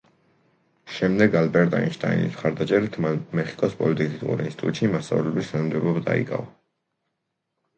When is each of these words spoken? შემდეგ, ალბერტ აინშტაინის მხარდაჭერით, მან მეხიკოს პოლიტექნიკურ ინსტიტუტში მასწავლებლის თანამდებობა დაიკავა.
შემდეგ, 0.93 1.35
ალბერტ 1.41 1.75
აინშტაინის 1.79 2.31
მხარდაჭერით, 2.37 2.97
მან 3.07 3.19
მეხიკოს 3.41 3.75
პოლიტექნიკურ 3.83 4.43
ინსტიტუტში 4.47 4.91
მასწავლებლის 4.97 5.53
თანამდებობა 5.55 6.05
დაიკავა. 6.09 6.51